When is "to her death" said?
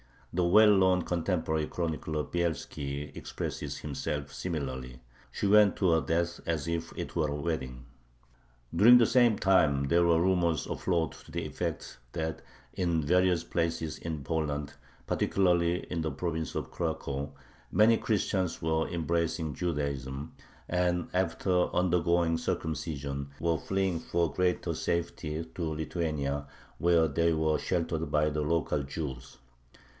5.75-6.39